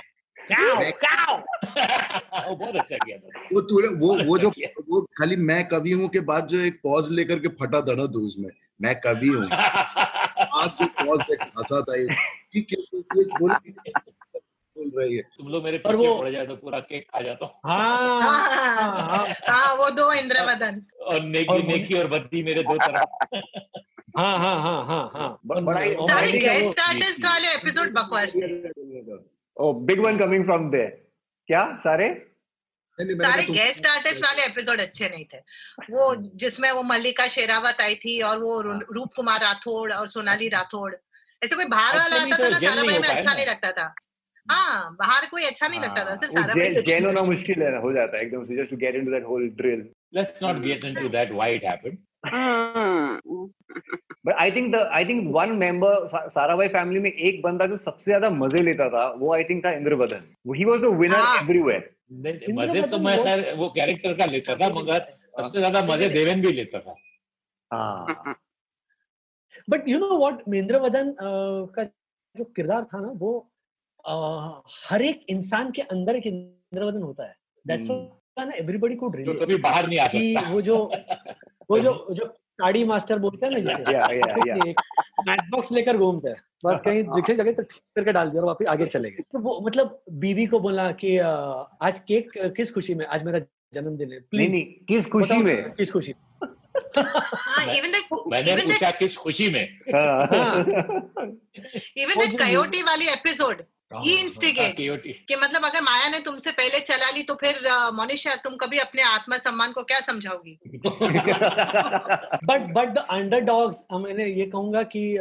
काऊ 0.52 1.38
वो 2.50 2.56
बहुत 2.56 2.76
अच्छा 2.76 2.98
किया 2.98 3.18
वो 3.54 3.62
तूने 3.62 3.88
वो 4.00 4.14
वो 4.26 4.38
जो 4.38 4.50
किया। 4.50 4.70
वो 4.90 5.02
खाली 5.18 5.36
मैं 5.50 5.68
कवि 5.68 5.92
हूँ 5.92 6.08
के 6.10 6.20
बाद 6.20 6.48
जो 6.48 6.60
एक 6.60 6.80
पॉज 6.84 7.10
लेकर 7.12 7.40
के 7.40 7.48
फटा 7.62 7.82
था 7.82 7.96
ना 7.96 8.06
तू 8.06 8.26
उसमें। 8.28 8.50
मैं 8.82 8.96
कवि 9.02 9.28
हूँ। 9.28 9.48
आज 9.52 10.70
जो 10.80 10.86
पॉज 11.02 11.20
देख 11.22 11.42
हंसा 11.58 11.82
था 11.82 11.96
ये 12.00 12.08
कि 12.54 12.62
क्यों 12.62 13.02
ये 13.18 13.24
बोल 13.40 13.54
बोल 14.76 14.92
रही 15.02 15.16
है। 15.16 15.22
तुम 15.38 15.48
लोग 15.48 15.64
मेरे 15.64 15.78
पीछे 15.78 15.96
वो- 16.08 16.20
पड़ 16.22 16.30
जाए 16.32 16.46
तो 16.46 16.56
पूरा 16.56 16.80
केक 16.80 17.08
खा 17.14 17.22
जाता 17.22 17.46
हूँ। 17.46 17.54
हाँ 17.66 18.22
हाँ 18.22 19.02
हाँ। 19.02 19.28
हाँ, 19.50 19.76
वो 19.76 19.90
दो 19.90 20.12
इंद्रवदन. 20.14 20.82
और 21.02 21.22
नेकी 21.24 21.62
नेकी 21.68 21.94
और 21.94 22.08
बद्दी 22.08 22.44
मेरे 22.44 22.64
दो 22.64 22.78
तरफ़। 22.78 23.36
हाँ 24.18 24.38
हाँ 24.40 24.60
हाँ 24.62 24.86
हाँ 24.86 25.12
हाँ। 25.14 25.30
सारे 25.46 26.32
गेस्ट 26.32 26.80
आर्टिस्ट 26.80 27.26
वाले 27.26 27.54
एपिसोड 27.56 27.94
बकवास 27.94 28.34
थे. 28.36 29.31
Oh, 29.64 29.74
big 29.90 30.00
one 30.04 30.18
coming 30.20 30.44
from 30.46 30.64
there. 30.74 30.92
क्या 31.50 31.64
सारे? 31.84 32.08
सारे 33.00 33.44
गेस्ट 33.46 33.86
आर्टिस्ट 33.88 34.24
वाले 34.24 34.46
एपिसोड 34.46 34.82
अच्छे 34.82 35.10
नहीं 35.10 35.26
थे। 35.34 35.38
वो 35.92 36.16
जिसमें 36.44 36.72
वो 36.72 36.82
मल्लिका 36.84 37.28
शेरावत 37.36 37.82
आई 37.82 37.96
थी 38.04 38.20
और 38.30 38.40
वो 38.40 38.62
रूप 38.98 39.10
कुमार 39.16 39.40
राठौड़ 39.44 39.92
और 39.94 40.10
सोनाली 40.10 40.50
राठौड़। 40.56 40.94
ऐसे 41.42 41.56
कोई 41.56 41.66
बाहर 41.76 41.98
वाला 41.98 42.16
अच्छा 42.16 42.26
नहीं 42.26 42.34
आता 42.34 42.38
तो 42.38 42.44
था 42.44 42.50
ना 42.50 42.60
सारा 42.68 42.84
भाई 42.84 43.00
में 43.00 43.10
अच्छा 43.10 43.34
नहीं 43.34 43.46
लगता 43.46 43.72
था। 43.72 43.94
हाँ 44.52 44.96
बाहर 45.00 45.26
कोई 45.32 45.44
अच्छा 45.46 45.68
नहीं 45.68 45.82
लगता 45.82 46.04
था 46.06 46.16
सिर्फ़ 46.16 46.34
सारा 46.34 46.54
भाई 46.54 46.82
जेल 46.92 47.06
होना 47.06 47.22
मुश्किल 47.32 47.64
है 47.64 47.80
हो 47.82 47.94
जाता 47.94 48.18
है 48.18 48.24
एकदम 48.24 48.46
से 48.46 48.56
just 48.62 48.70
to 48.72 48.78
get 48.86 48.96
into 48.96 49.12
that 49.12 49.26
whole 49.28 49.50
drill 49.62 49.90
Let's 50.14 50.40
not 50.44 50.58
get 50.62 50.84
into 50.84 51.10
that 51.12 51.30
why 51.34 51.46
it 51.58 51.64
happened. 51.64 52.00
But 54.26 54.34
I 54.36 54.52
think 54.52 54.76
I 54.76 55.06
think 55.06 55.28
one 55.36 55.52
member 55.58 56.08
Sarabhai 56.30 56.68
family 56.68 57.00
में 57.00 57.12
एक 57.12 57.42
बंदा 57.42 57.66
जो 57.66 57.78
सबसे 57.80 58.06
ज़्यादा 58.06 58.30
मज़े 58.32 58.64
लेता 58.64 58.90
था 58.90 59.08
वो 59.20 59.34
आई 59.34 59.44
थिंक 59.44 59.66
था 59.66 59.72
Indravadan. 59.74 60.24
He. 60.56 60.66
Was 60.66 60.80
the 60.82 60.94
winner. 61.00 61.24
Everywhere 61.42 62.54
मज़े 62.54 62.82
तो 62.88 62.98
मैं 63.00 63.18
खैर 63.24 63.54
वो 63.58 63.70
कैरेक्टर 63.76 64.14
का 64.14 64.26
लेता 64.26 64.56
था 64.56 64.70
मगर 64.76 65.00
सबसे 65.38 65.58
ज़्यादा 65.60 65.82
मज़े 65.86 66.10
देवेन 66.10 66.42
भी 66.42 66.52
लेता 66.52 66.80
था। 66.80 66.96
हाँ। 67.72 68.36
But 69.68 69.88
you 69.90 70.00
know 70.00 70.18
what 70.18 70.42
Mahendra 70.50 70.80
Vadan 70.82 71.14
का 71.22 71.84
जो 72.36 72.44
किरदार 72.56 72.84
था 72.94 73.00
ना 73.02 73.12
वो 73.16 73.32
अ, 74.06 74.14
हर 74.90 75.02
एक 75.02 75.26
इंसान 75.30 75.72
के 75.72 75.82
अंदर 75.96 76.16
एक 76.16 76.26
इंद्रवदन 76.28 77.02
होता 77.04 77.28
है। 77.28 77.36
That's 77.66 77.90
hmm. 77.90 78.46
ना 78.46 78.54
एवरीबॉडी 78.58 78.96
कुड 78.96 79.16
रिलेट 79.16 79.40
कभी 79.42 79.56
बाहर 79.64 79.88
नहीं 79.88 80.00
आ 80.00 80.08
सकता। 80.08 80.50
वो 80.52 80.62
जो 80.62 80.78
वो 81.70 81.80
जो 81.80 81.92
जो 82.12 82.26
साड़ी 82.62 82.84
मास्टर 82.84 83.20
बोलते 83.20 83.46
हैं 83.46 83.54
ना 83.54 83.60
जिसे। 83.60 83.94
या 83.94 84.00
या 84.00 84.36
या 84.48 84.56
एक 84.56 84.82
मैच 85.28 85.40
बॉक्स 85.50 85.72
लेकर 85.72 85.98
घूमते 85.98 86.30
हैं। 86.30 86.42
बस 86.66 86.82
कहीं 86.86 87.04
दिखे 87.04 87.36
जगह 87.36 87.52
तो 87.52 87.64
करके 87.64 88.12
डाल 88.12 88.30
दिया 88.30 88.42
और 88.42 88.48
वापस 88.48 88.66
आगे 88.66 88.86
चले 88.86 89.10
गए। 89.10 89.24
तो 89.34 89.40
वो 89.40 89.64
मतलब 89.68 90.04
बीवी 90.12 90.46
को 90.46 90.60
बोला 90.60 90.92
कि 90.92 91.18
आज 91.82 92.00
केक 92.00 92.32
किस 92.38 92.74
खुशी 92.74 92.96
में? 92.96 93.06
आज 93.06 93.24
मेरा 93.24 93.40
जन्मदिन 93.74 94.08
है। 94.08 94.14
नहीं 94.14 94.22
प्लीज़ 94.22 94.52
नहीं 94.52 94.66
किस 94.66 95.06
खुशी 95.06 95.38
में? 95.38 95.72
किस 95.72 95.92
खुशी 95.92 96.14
हाँ 96.98 97.66
मैंने 98.28 98.56
पूछा 98.56 98.92
किस 98.92 99.18
खुशी 99.18 99.50
में? 99.50 99.80
हाँ। 99.96 100.28
that 102.08 102.32
जो 102.32 102.38
coyote 102.38 102.84
वाली 102.84 103.08
एपिसोड 103.08 103.62
he 103.92 104.24
instigates 104.24 104.80
KOT. 104.80 105.14
कि 105.28 105.36
मतलब 105.36 105.66
अगर 105.66 105.82
माया 105.82 106.10
ने 106.10 106.20
तुमसे 106.20 106.52
पहले 106.52 106.80
चला 106.80 107.10
ली 107.10 107.24
तो 107.24 107.36
फिर 107.36 107.60
मोनिशा 107.94 108.36
तुम 108.44 108.56
कभी 108.56 108.80
अपने 108.80 109.04
आत्मा 109.04 109.38
सम्मान 109.38 109.72
को 109.72 109.84
क्या 109.84 110.00
समझाओगी? 110.00 110.60
बट 112.46 112.74
बट 112.74 112.94
द 112.94 113.06
अंडरडॉग्स 113.10 113.78
मैंने 113.94 114.26
ये 114.26 114.46
कहूँगा 114.46 114.84
कि 114.96 115.18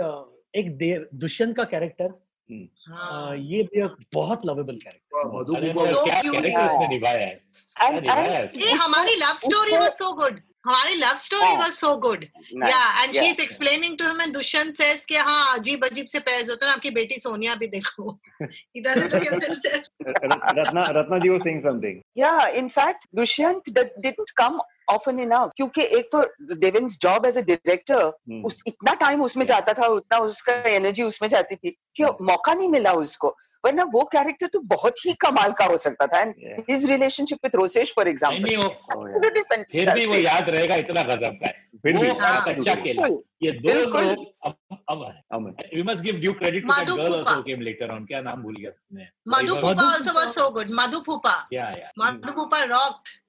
एक 0.60 0.76
देव 0.78 1.08
दुष्यंत 1.14 1.56
का 1.56 1.64
कैरेक्टर 1.72 2.12
हाँ। 2.88 3.36
ये 3.36 3.62
भी 3.62 3.84
एक 3.84 3.96
बहुत 4.14 4.46
लवेबल 4.46 4.78
कैरेक्टर 4.84 6.88
निभाया 6.88 7.26
है? 7.26 7.40
ये 8.56 8.72
हमारी 8.72 9.16
love 9.16 9.36
story 9.46 9.76
was 9.76 9.90
so 9.90 10.12
good 10.12 10.40
हमारी 10.64 10.94
love 10.94 11.16
story 11.16 11.56
was 11.56 11.72
so 11.72 11.96
good 11.96 12.24
yeah 12.64 13.02
and 13.04 13.14
she 13.16 13.26
is 13.26 13.40
explaining 13.40 13.96
to 13.98 14.04
him 14.04 14.20
and 14.20 14.32
Dushyant 14.34 14.74
says 14.76 15.04
के 15.04 15.16
हाँ 15.28 15.58
अजीब 15.58 15.84
अजीब 15.84 16.06
से 16.06 16.18
पैज 16.20 16.50
होता 16.50 16.66
है 16.66 16.72
आपकी 16.72 16.90
बेटी 16.90 17.18
सोनिया 17.20 17.54
भी 17.54 17.66
देखो। 17.66 18.18
ही 18.42 18.80
रत्ना 20.58 20.84
रत्ना 20.90 21.18
जी 21.18 21.28
वो 21.28 21.38
saying 21.38 21.60
something 21.60 22.00
yeah 22.16 22.32
in 22.60 22.68
fact 22.68 23.06
Dushyant 23.14 23.70
didn't 23.78 24.30
come 24.36 24.58
often 24.92 25.20
enough 25.24 25.50
क्योंकि 25.56 25.82
एक 25.98 26.08
तो 26.14 26.22
Deven's 26.56 26.98
job 27.02 27.26
as 27.26 27.38
a 27.38 27.42
director. 27.42 28.42
उस 28.46 28.60
इतना 28.66 28.94
टाइम 29.00 29.22
उसमें 29.22 29.44
जाता 29.46 29.72
था 29.78 29.86
उतना 29.94 30.18
उसका 30.24 30.52
एनर्जी 30.70 31.02
उसमें 31.02 31.28
जाती 31.28 31.56
थी 31.56 31.70
कि 31.96 32.04
मौका 32.30 32.54
नहीं 32.54 32.68
मिला 32.68 32.92
उसको। 33.04 33.28
वरना 33.64 33.84
वो 33.92 34.04
कैरेक्टर 34.12 34.46
तो 34.52 34.60
बहुत 34.74 35.06
ही 35.06 35.12
कमाल 35.26 35.52
का 35.58 35.64
हो 35.64 35.76
सकता 35.86 36.06
था। 36.06 36.20
And 36.20 36.34
his 36.70 36.90
relationship 36.90 37.38
with 37.44 37.56
Rosesh 37.56 37.92
for 37.96 38.08
example 38.08 39.62
फिर 39.72 39.90
भी 39.94 40.06
वो 40.06 40.14
याद 40.16 40.48
रहेगा 40.50 40.76
इतना 40.84 41.02
गजब 41.14 41.38
का 41.42 41.52
फिर 41.82 41.96
भी 41.98 42.08
और 42.08 42.20
हाँ. 42.20 42.44
कच्चा 42.48 42.74
केला 42.74 43.06
ये 43.42 43.50
दो 43.60 43.74
लोग 43.74 43.94
अब 44.44 44.56
अब 45.32 45.44
we 45.74 45.82
must 45.82 46.02
give 46.04 46.14
due 46.20 46.32
credit 46.40 46.66
to 46.66 46.72
that 46.74 46.88
girl 46.88 47.14
also 47.14 47.42
came 47.42 47.60
later 47.68 47.90
on 47.94 48.04
क्या 48.06 48.20
नाम 48.20 48.42
भूल 48.42 48.56
गया 48.60 48.70
तुमने 48.70 49.08
Pupa 49.60 49.84
also 49.86 50.12
was 50.14 50.34
so 50.34 50.50
good. 50.50 50.70
Madhu 50.70 51.00
या 51.52 51.68
या 51.70 51.90
Madhu 51.96 52.32
Pupa 52.32 52.58
rocked. 52.68 53.19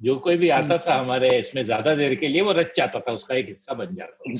जो 0.00 0.16
कोई 0.16 0.36
भी 0.36 0.48
आता 0.48 0.78
था 0.78 0.94
हमारे 0.94 1.38
इसमें 1.38 1.64
ज़्यादा 1.64 1.94
देर 1.94 2.14
के 2.14 2.28
लिए 2.28 2.40
वो 2.40 2.52
रच 2.52 2.72
जाता 2.76 3.00
था 3.00 3.12
उसका 3.12 3.34
एक 3.34 3.48
हिस्सा 3.48 3.74
बन 3.74 3.94
जाता 3.94 4.30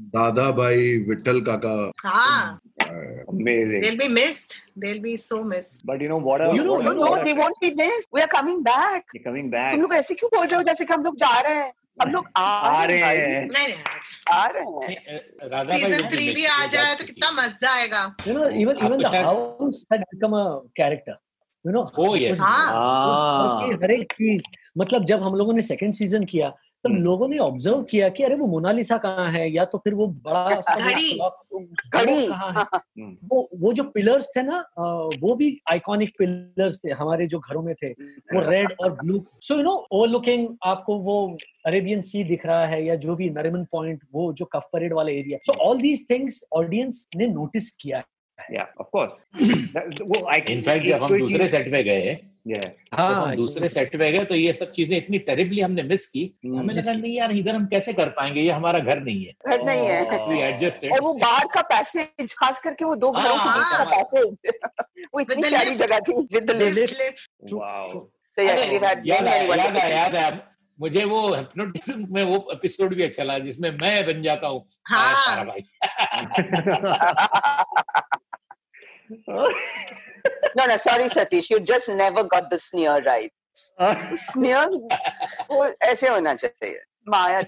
दादा 0.00 0.50
भाई 0.50 0.98
विठल 0.98 1.40
काका। 1.40 1.74
ऐसे 9.94 10.14
क्यों 10.14 10.30
बोल 10.38 10.46
रहे 10.46 10.56
हो 10.56 10.62
जैसे 10.62 10.84
हम 10.84 11.04
लोग 11.04 11.16
जा 11.16 11.40
रहे 11.40 11.54
हैं? 11.54 11.72
हम 12.02 12.12
लोग 12.12 12.28
आ 12.36 12.84
रहे 12.84 12.98
हैं 12.98 13.48
आ 14.30 14.46
रहे 14.46 14.64
भी 16.34 16.44
आ 16.44 16.66
जाए 16.66 16.94
तो 16.94 17.04
कितना 17.04 17.30
मज़ा 17.30 17.70
आएगा। 17.70 18.16
You 21.66 21.72
know 21.72 21.90
Oh, 21.98 22.14
yes. 22.14 22.40
उसकी 22.40 23.74
हर 23.82 23.90
एक 23.90 24.12
चीज़ 24.12 24.42
मतलब 24.78 25.04
जब 25.04 25.22
हम 25.22 25.34
लोगों 25.34 25.52
ने 25.52 25.62
सेकंड 25.62 25.94
सीज़न 25.94 26.24
किया 26.24 26.48
तब 26.84 26.90
हम्म। 26.92 27.02
लोगों 27.02 27.28
ने 27.28 27.38
ऑब्ज़र्व 27.38 27.82
किया 27.82 28.08
कि 28.08 28.22
अरे 28.22 28.34
वो 28.34 28.46
मोनालिसा 28.46 28.96
कहाँ 28.96 29.30
है? 29.32 29.50
या 29.52 29.64
तो 29.64 29.78
फिर 29.78 29.94
वो 29.94 30.06
बड़ा। 30.06 30.48
घड़ी। 30.50 31.18
कहाँ 32.26 32.52
है? 32.52 32.64
हम्म। 32.98 33.16
वो 33.24 33.48
वो 33.60 33.72
जो 33.72 33.82
पिलर्स 33.84 34.28
थे 34.36 34.42
ना 34.42 34.58
वो 35.22 35.34
भी 35.34 35.60
आइकॉनिक 35.70 36.12
पिलर्स 36.18 36.78
थे 36.84 36.90
हमारे 36.90 37.26
जो 37.26 37.38
घरों 37.38 37.62
में 37.62 37.74
थे। 37.74 37.90
वो 37.90 38.50
रेड 38.50 38.74
और 38.80 38.92
blue 38.92 39.24
so 39.42 39.54
you 39.54 39.62
know 39.62 39.86
overlooking 40.08 40.48
आपको 40.64 40.98
वो 40.98 41.36
अरेबियन 41.66 42.00
सी 42.00 42.24
दिख 42.24 42.46
रहा 42.46 42.66
है 42.66 42.84
या 42.84 42.94
जो 42.94 43.16
भी 43.16 43.30
नरिमन 43.30 43.64
पॉइंट 43.64 44.02
वो 44.12 44.32
जो 44.32 44.44
कफ 44.44 44.68
परेड 44.72 44.92
वाला 44.92 45.10
area 45.10 45.38
so 45.46 45.52
all 45.52 45.80
these 45.80 46.06
things 46.10 46.44
audience 46.52 47.06
ने 47.16 47.26
नोटिस 47.26 47.70
किया 47.70 48.02
yeah 48.52 48.66
of 48.80 48.90
course. 48.90 49.12
That- 49.74 50.00
वो 50.00 50.32
I 50.32 50.50
इनफैक्ट 50.50 50.86
एक 50.86 50.90
जब 50.90 51.02
हम 51.02 51.18
दूसरे 51.18 51.48
सेट 51.48 51.70
पे 51.70 51.82
गए 51.82 52.18
yeah. 52.48 52.64
जब 52.64 53.00
हम 53.00 53.34
दूसरे 53.34 53.68
सेट 53.68 53.96
पे 53.98 54.12
गए 54.12 54.24
तो 54.24 54.34
ये 54.34 54.52
सब 54.52 54.72
चीज़ें 54.72 54.96
इतनी 54.96 55.18
टेरिबली 55.18 55.60
हमने 55.60 55.82
मिस 55.82 56.06
की 56.06 56.38
हमें 56.46 56.74
लगा 56.74 56.92
नहीं 56.92 57.16
यार 57.16 57.32
इधर 57.32 57.54
हम 57.54 57.66
कैसे 57.66 57.92
कर 57.92 58.08
पाएँगे? 58.08 58.40
ये 58.40 58.50
हमारा 58.50 58.78
घर 58.78 59.00
नहीं 59.00 59.24
है. 59.24 59.32
घर 59.46 59.62
नहीं 59.62 59.86
है। 59.86 60.90
और 60.90 61.00
वो 61.00 61.14
बाहर 61.14 61.46
का 61.54 61.62
पैसेज 61.62 62.34
खास 62.34 62.60
करके 62.60 62.84
वो 62.84 62.94
दो 62.94 63.10
घरों 63.12 63.22
के 63.22 63.38
हाँ, 63.38 63.58
बीच 63.58 63.72
का 63.72 63.84
हाँ। 63.84 63.86
पैसेज 63.86 65.06
वो 65.14 65.20
इतनी 65.20 65.48
प्यारी 65.48 65.74
जगह 65.74 66.00
थी 66.00 66.12
with 66.34 66.50
lift 66.50 66.78
lift 66.78 66.94
lift 66.94 68.06
So 68.38 68.42
yes, 68.42 68.68
we've 68.68 68.82
had 68.82 69.06
याद 69.06 69.20
many, 69.20 69.28
आया 69.28 69.48
many 69.48 69.76
याद 69.78 69.92
याद 69.92 70.14
आया। 70.16 70.40
मुझे 70.80 71.04
वो 71.04 71.34
हिप्नोटिज्म 71.34 72.06
में 72.14 72.22
वो 72.24 72.48
एपिसोड 72.52 72.94
भी 72.94 73.02
अच्छा 73.02 73.22
लगा 73.22 73.38
जिसमें 73.38 73.70
मैं 73.70 74.06
बन 74.06 74.22
जाता 74.22 74.48
हूँ। 74.48 74.68
हाँ। 74.88 75.44
भाई। 75.46 75.62
No, 80.55 80.65
no, 80.65 80.75
sorry, 80.77 81.05
Satish. 81.05 81.49
You 81.49 81.59
just 81.59 81.89
never 81.89 82.23
got 82.23 82.49
the 82.49 82.57
sneer 82.57 83.01
right. 83.05 83.31
Sneer, 84.13 84.69
वो 85.51 85.65
ऐसे 85.83 86.07
होना 86.07 86.33
चाहिए 86.35 86.79
Maya 87.08 87.40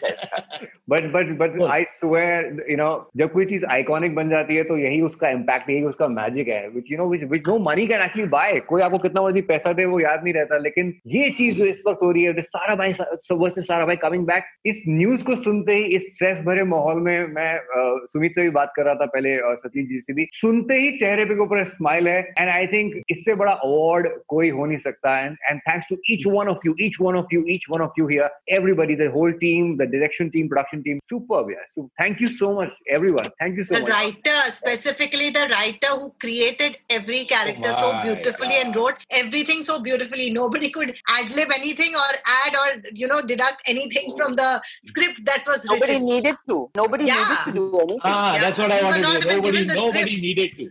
but 0.91 1.07
but 1.12 1.31
but. 1.38 1.61
I 1.71 1.85
swear 1.85 2.65
you 2.71 2.77
know 2.77 2.88
जब 3.17 3.33
कोई 3.33 3.45
चीज़ 3.47 3.65
आइकॉनिक 3.67 4.15
बन 4.15 4.29
जाती 4.31 4.57
है 4.57 4.62
तो 4.65 4.77
यही 4.79 5.00
उसका 5.03 5.29
इम्पैक्ट 5.31 5.71
यही 5.71 5.83
उसका 5.85 6.09
मैजिक 6.09 6.49
है। 6.49 6.69
Which 6.69 6.91
you 6.93 6.99
know 6.99 7.07
which 7.11 7.23
which 7.31 7.49
no 7.49 7.59
money 7.59 7.87
can 7.87 8.03
actually 8.03 8.29
buy 8.29 8.59
कोई 8.69 8.83
आपको 8.83 8.99
कितना 8.99 9.23
मर्ज़ी 9.23 9.41
पैसा 9.50 9.73
दे 9.73 9.85
वो 9.85 10.00
याद 10.00 10.25
नहीं 10.25 10.35
रहता। 10.35 10.59
लेकिन 10.59 10.93
ये 11.07 11.31
चीज़ 11.38 11.57
जो 11.59 11.65
इस 11.65 11.83
वक्त 11.88 12.03
हो 12.03 12.11
रही 12.11 12.23
है 12.25 12.43
सारा 12.43 12.75
भाई 12.75 12.93
वर्सेस 13.33 13.67
सारा 13.67 13.87
भाई 13.87 13.97
कमिंग 13.97 14.25
बैक 14.27 14.45
इस 14.67 14.83
न्यूज़ 14.88 15.25
को 15.25 15.37
सुनते 15.37 15.75
ही 15.75 15.85
इस 15.97 16.12
स्ट्रेस 16.15 16.41
भरे 16.47 16.65
माहौल 16.65 17.00
में 17.00 17.27
मैं 17.35 17.53
अ, 17.55 18.07
सुमित 18.12 18.35
से 18.35 18.43
भी 18.43 18.50
बात 18.50 18.73
कर 18.77 18.85
रहा 18.85 18.95
था 18.95 19.07
पहले 19.07 19.37
और 19.49 19.57
सतीश 19.59 19.88
जी 19.88 20.00
से 20.00 20.12
भी। 20.12 20.27
सुनते 20.33 20.75
ही 20.75 20.91
चेहरे 20.99 21.25
पे 21.25 21.38
ऊपर 21.43 21.65
स्माइल 21.65 22.09
है। 22.09 22.19
एंड 22.38 22.49
आई 22.49 22.67
थिंक 22.67 22.95
इससे 23.11 23.35
बड़ा 23.35 23.53
अवार्ड 23.53 24.09
कोई 24.29 24.50
हो 24.50 24.67
नहीं 24.67 24.79
सकता। 24.79 25.19
And 25.19 25.37
and 25.50 25.61
thanks 25.69 25.88
to 25.91 25.97
each 26.11 26.27
one 26.27 26.49
of 26.49 26.67
you 26.67 26.75
each 26.81 26.97
one 27.00 27.17
of 27.17 27.35
you 27.35 27.45
each 27.49 27.67
one 27.71 27.81
of 27.83 27.93
you 27.99 28.07
here 28.09 28.27
everybody 28.57 28.95
the 28.99 29.07
whole 29.12 29.33
team 29.49 29.76
the 29.83 29.87
direction 29.97 30.31
team 30.37 30.49
production 30.52 30.83
team 30.87 30.99
superb 31.12 31.47
yeah 31.57 31.64
so 31.75 31.88
thank 32.02 32.21
you 32.25 32.28
so 32.40 32.49
much 32.61 32.73
everyone 32.99 33.28
thank 33.43 33.57
you 33.61 33.64
so 33.69 33.75
the 33.75 33.81
much 33.81 33.90
The 33.90 33.97
writer, 33.99 34.38
specifically 34.61 35.28
the 35.38 35.45
writer 35.55 35.90
who 36.00 36.07
created 36.25 36.73
every 36.97 37.21
character 37.33 37.73
so 37.81 37.87
my 37.93 38.02
beautifully 38.07 38.57
and 38.62 38.76
wrote 38.78 38.99
everything 39.21 39.61
so 39.69 39.75
beautifully. 39.87 40.26
Nobody 40.38 40.69
could 40.76 40.90
ad 41.17 41.31
lib 41.38 41.50
anything 41.57 41.95
or 42.02 42.11
add 42.38 42.57
or 42.62 42.67
you 43.02 43.07
know 43.12 43.21
deduct 43.31 43.61
anything 43.75 44.14
from 44.21 44.37
the 44.40 44.49
script 44.90 45.21
that 45.31 45.45
was 45.52 45.61
written. 45.71 45.75
nobody 45.75 45.93
written. 45.93 46.07
needed 46.12 46.37
to 46.50 46.57
nobody 46.83 47.05
Yeah. 47.11 47.21
needed 47.21 47.40
to 47.49 47.52
do 47.61 47.64
anything 47.85 48.00
Ah, 48.14 48.35
Yeah. 48.35 48.40
that's 48.45 48.59
what 48.64 48.73
I 48.78 48.81
wanted 48.87 49.02
to 49.05 49.11
say 49.11 49.19
even 49.19 49.35
nobody 49.37 49.64
nobody 49.83 50.14
needed 50.26 50.50
to 50.59 50.67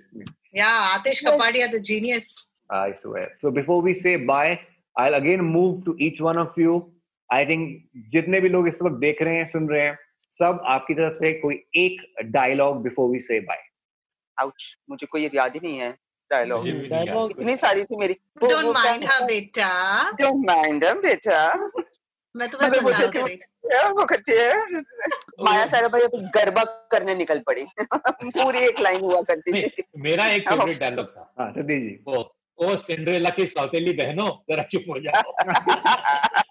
Yeah, 0.61 0.93
Atish 0.97 1.21
Kapadia, 1.29 1.65
the 1.77 1.81
genius. 1.91 2.27
i 2.69 2.87
swear 3.01 3.27
so 3.41 3.49
before 3.59 3.79
we 3.87 3.91
say 4.03 4.13
bye 4.29 4.53
i'll 5.01 5.17
again 5.23 5.41
move 5.57 5.73
to 5.87 5.91
each 6.05 6.19
one 6.29 6.39
of 6.45 6.51
you 6.63 6.71
i 7.33 7.49
think 7.49 7.89
जितने 8.09 8.41
भी 8.41 8.49
लोग 8.49 8.67
इस 8.67 8.79
वक्त 8.81 8.95
देख 8.95 9.21
रहे 9.21 9.35
हैं 9.35 9.45
सुन 9.45 9.69
रहे 9.69 9.81
हैं 9.81 9.99
सब 10.29 10.61
आपकी 10.65 10.93
तरफ़ 10.93 11.13
से 11.13 11.33
कोई 11.33 11.55
एक 11.55 12.13
dialogue 12.25 12.83
before 12.83 13.09
we 13.09 13.19
say 13.19 13.39
bye 13.39 13.63
ouch. 14.43 14.63
मुझे 14.89 15.07
कोई 15.07 15.29
याद 15.35 15.53
ही 15.53 15.59
नहीं 15.63 15.77
है 15.77 15.91
डायलॉग। 16.31 16.67
इतनी 17.31 17.55
सारी 17.55 17.83
थी 17.83 17.97
मेरी। 17.97 18.13
Don't 18.43 18.75
mind 18.75 19.01
her, 19.03 19.21
beta. 19.29 19.71
Don't 20.21 20.47
mind 20.47 20.85
beta. 20.85 21.69
मैं 22.35 22.49
तो 22.49 22.57
बस 22.57 22.83
मज़ाक 22.83 23.11
कर। 23.11 23.19
वो- 23.19 23.29
रही 23.29 23.91
वो 23.91 24.05
करती 24.05 24.31
है? 24.31 24.81
माया 25.39 25.65
सारा 25.65 25.87
भाई 25.87 26.01
अभी 26.01 26.17
गरबा 26.17 26.63
करने 26.63 27.15
निकल 27.15 27.39
पड़ी। 27.39 27.65
पूरी 28.23 28.59
एक 28.59 28.79
लाइन 28.79 29.01
हुआ 29.01 29.21
करती 29.21 29.61
थी। 29.61 29.83
मेरा 29.97 30.27
एक 30.27 30.49
फेवरेट 30.49 30.79
डायलॉग 30.79 31.07
था। 31.07 31.33
हाँ 31.39 31.51
सतीश 31.51 31.83
जी। 31.83 32.03
वो 32.07 32.37
ओ 32.63 32.75
सिंड्रेला 32.75 33.29
की 33.29 33.47
सौतेली 33.47 33.93
बहनों 33.93 34.31
जरा 34.49 34.63
चुप 34.63 34.83
हो 34.89 34.99
जाओ। 34.99 35.33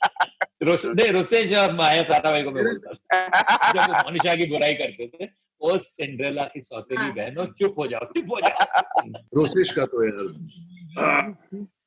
नहीं 0.68 1.56
और 1.56 1.72
माया 1.72 2.02
को 2.44 2.50
मैं 2.50 2.64
बोलता 2.64 2.92
जब 3.72 3.94
वो 3.94 4.10
मनीषा 4.10 4.34
की 4.34 4.46
बुराई 4.46 4.74
करते 4.74 5.06
थे 5.06 5.28
ओ 5.60 5.78
सिंड्रेला 5.78 6.44
की 6.44 6.60
सौतेली 6.60 7.02
हाँ। 7.02 7.12
बहनों 7.14 7.46
चुप 7.46 7.74
हो 7.78 7.86
जाओ 7.86 8.04
चुप 8.04 8.26
हो 8.30 8.40
जाओ। 8.40 9.12
रोसेश 9.36 9.72
का 9.72 9.84
तो 9.86 10.04
यार 10.04 11.24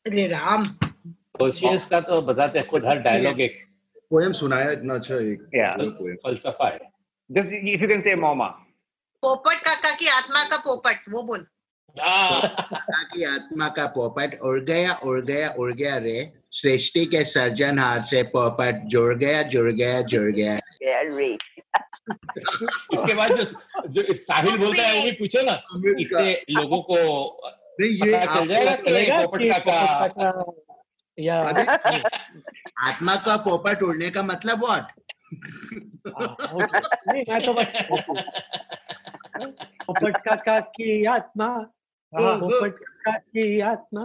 अरे 0.07 0.27
राम। 0.27 0.63
रोसेश 1.41 1.85
का 1.85 1.99
तो 2.01 2.21
बताते 2.21 2.61
खुद 2.61 2.85
हर 2.85 2.99
डायलॉग 2.99 3.41
एक 3.41 3.65
पोएम 4.09 4.31
सुनाया 4.31 4.71
इतना 4.71 4.93
अच्छा 4.95 5.15
एक 5.15 6.19
फलसफा 6.25 6.69
है। 6.69 6.79
Just 7.31 7.49
if 7.49 7.81
you 7.81 7.87
can 7.87 8.01
say 8.01 8.15
मोमा 8.15 8.47
पोपट 9.23 9.59
काका 9.59 9.91
की 9.91 10.07
आत्मा 10.07 10.43
का 10.43 10.57
पोपट 10.57 11.09
वो 11.09 11.23
बोल। 11.23 11.45
हाँ, 12.01 12.41
काका 12.49 13.03
की 13.03 13.23
आत्मा 13.23 13.67
का 13.69 13.85
पोपट 13.85 14.39
उड़ 14.41 14.59
गया 14.63 14.93
उड़ 15.03 15.25
गया 15.25 15.49
उड़ 15.57 15.73
गया 15.73 15.97
रे। 15.97 16.33
सृष्टि 16.51 17.05
के 17.05 17.23
सर्जन 17.23 17.79
हाथ 17.79 18.01
से 18.01 18.23
पोपट 18.23 18.81
जुड़ 18.85 19.15
गया 19.15 19.41
जुड़ 19.43 19.71
गया 19.71 20.01
जुड़ 20.01 20.31
गया. 20.31 20.59
इसके 22.93 23.13
बाद 23.13 23.31
जो 23.37 23.43
जो 23.87 24.13
साहिल 24.13 24.57
बोलता 24.57 24.83
है 24.83 24.97
वो 24.97 25.03
भी 25.05 25.11
पूछो 25.11 25.41
ना 25.41 25.53
इससे 26.01 26.45
लोगों 26.49 26.81
को 26.81 26.95
नहीं 27.81 27.91
ये 27.91 28.17
पता 28.17 28.35
चल 28.35 28.47
जाएगा 28.47 28.75
कि 28.75 28.85
पोपट 29.25 30.13
कि 30.17 31.27
या। 31.27 31.37
आत्मा 32.87 33.15
का 33.15 33.35
पोपट 33.37 33.83
उड़ने 33.83 34.09
का 34.09 34.23
मतलब 34.23 34.63
व्हाट 34.63 34.91
हाँ, 36.07 36.35
नहीं 37.07 37.23
मैं 37.29 37.45
तो 37.45 37.53
बस 37.53 37.73
पोपट 39.85 40.17
काका 40.17 40.59
की 40.59 41.05
आत्मा? 41.05 41.47
पोपट 42.15 42.79
काका 42.79 43.17
की 43.17 43.59
आत्मा? 43.59 44.03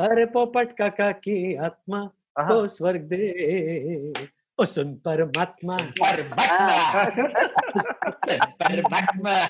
अरे 0.00 0.24
पोपट 0.26 0.72
काका 0.72 1.10
की 1.10 1.54
आत्मा 1.54 2.10
को 2.40 2.68
स्वर्ग 2.68 3.00
दे। 3.00 4.12
ओ 4.60 4.64
सुन 4.64 4.94
परमात्मा। 4.94 5.76
परमात्मा। 5.76 7.04
परमात्मा। 8.40 9.46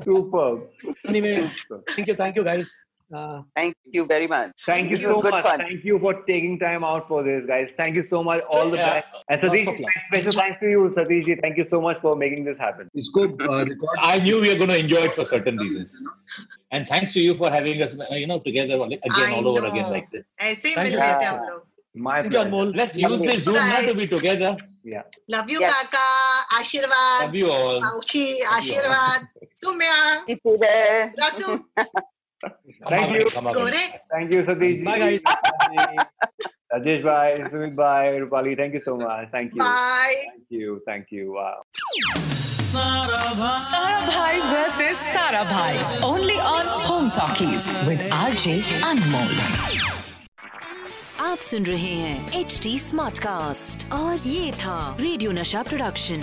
Super 0.00 0.82
anyway 1.08 1.48
thank 1.72 2.08
you 2.08 2.14
thank 2.14 2.36
you 2.36 2.42
guys. 2.42 2.66
Uh, 3.12 3.42
Thank 3.56 3.74
you 3.84 4.04
very 4.06 4.26
much. 4.26 4.52
Thank 4.64 4.90
you 4.90 4.96
so 4.96 5.20
much. 5.20 5.42
Fun. 5.42 5.58
Thank 5.58 5.84
you 5.84 5.98
for 5.98 6.22
taking 6.22 6.58
time 6.58 6.84
out 6.84 7.08
for 7.08 7.22
this, 7.22 7.44
guys. 7.44 7.72
Thank 7.76 7.96
you 7.96 8.02
so 8.02 8.22
much. 8.22 8.42
All 8.48 8.70
the 8.70 8.76
yeah. 8.76 9.00
best. 9.00 9.24
And 9.28 9.40
Satish, 9.40 9.84
special 10.06 10.32
thanks 10.32 10.58
to 10.60 10.70
you, 10.70 10.92
Satish. 10.96 11.40
Thank 11.40 11.56
you 11.56 11.64
so 11.64 11.80
much 11.80 12.00
for 12.00 12.14
making 12.14 12.44
this 12.44 12.58
happen. 12.58 12.88
It's 12.94 13.08
good. 13.08 13.40
Uh, 13.42 13.66
I 13.98 14.20
knew 14.20 14.40
we 14.40 14.48
were 14.48 14.54
going 14.54 14.68
to 14.68 14.78
enjoy 14.78 15.02
it 15.08 15.14
for 15.14 15.24
certain 15.24 15.56
reasons. 15.56 16.00
And 16.70 16.86
thanks 16.86 17.12
to 17.14 17.20
you 17.20 17.36
for 17.36 17.50
having 17.50 17.82
us, 17.82 17.96
uh, 17.98 18.14
you 18.14 18.28
know, 18.28 18.38
together 18.38 18.74
again, 18.74 19.00
I 19.10 19.34
all 19.34 19.42
know. 19.42 19.56
over 19.56 19.66
again 19.66 19.90
like 19.90 20.10
this. 20.12 20.32
Aise 20.40 20.60
Thank 20.60 20.92
you. 20.92 20.98
Yeah. 20.98 21.40
My 21.94 22.22
pleasure. 22.22 22.66
Let's 22.66 22.96
use 22.96 23.20
this 23.20 23.42
Zoom 23.42 23.54
now 23.54 23.80
to 23.80 23.94
be 23.94 24.06
together. 24.06 24.56
Yeah. 24.84 25.02
Love 25.28 25.50
you, 25.50 25.58
yes. 25.58 25.90
Kaka. 25.90 26.62
Ashirvad. 26.62 27.20
Love 27.22 27.34
you 27.34 27.50
all. 27.50 27.82
Auchi, 27.82 28.40
Ashirvad. 28.42 29.26
Sumya. 29.62 30.24
Rasu. 31.18 31.64
Thank 32.88 33.12
you. 33.12 33.28
Thank 34.10 34.34
you, 34.34 34.42
Satish. 34.42 34.78
ji. 34.78 34.84
bye 34.84 34.98
guys 34.98 35.20
Rajesh 36.72 37.02
bhai, 37.02 37.38
Sumit 37.52 37.74
bhai, 37.74 38.18
Rupali. 38.20 38.56
Thank 38.56 38.74
you 38.74 38.80
so 38.80 38.96
much. 38.96 39.28
Thank 39.32 39.54
you. 39.54 39.60
Bye 39.62 40.14
Thank 40.30 40.46
you. 40.50 40.80
Thank 40.86 41.06
you. 41.10 41.32
Wow. 41.32 41.62
Sara 42.70 43.96
Bhai 44.08 44.40
versus 44.50 44.96
Sara 44.96 45.44
Bhai. 45.44 45.74
Only 46.04 46.38
on 46.38 46.66
Home 46.88 47.10
Talkies 47.10 47.66
with 47.88 48.04
RJ 48.20 48.62
Anmol. 48.90 49.34
आप 51.20 51.38
सुन 51.38 51.64
रहे 51.66 51.94
हैं 51.94 52.40
H 52.40 52.58
D 52.62 52.78
smart 52.78 53.18
cast 53.22 53.92
और 53.92 54.26
ये 54.26 54.52
था 54.52 54.96
Radio 55.00 55.32
Nasha 55.32 55.62
production 55.62 56.22